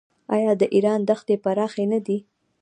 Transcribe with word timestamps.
آیا 0.35 0.51
د 0.61 0.63
ایران 0.75 0.99
دښتې 1.09 1.35
پراخې 1.43 1.85
نه 1.91 1.99
دي؟ 2.05 2.17